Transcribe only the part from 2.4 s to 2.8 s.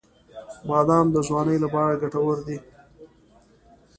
دی.